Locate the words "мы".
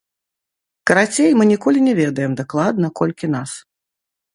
1.41-1.47